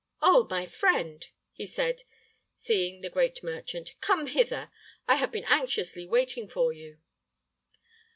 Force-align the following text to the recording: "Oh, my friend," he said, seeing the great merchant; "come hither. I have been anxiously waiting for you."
"Oh, 0.19 0.47
my 0.49 0.65
friend," 0.65 1.27
he 1.51 1.67
said, 1.67 2.01
seeing 2.55 3.01
the 3.01 3.09
great 3.11 3.43
merchant; 3.43 3.93
"come 4.01 4.25
hither. 4.25 4.71
I 5.07 5.13
have 5.17 5.31
been 5.31 5.45
anxiously 5.47 6.07
waiting 6.07 6.47
for 6.49 6.73
you." 6.73 6.97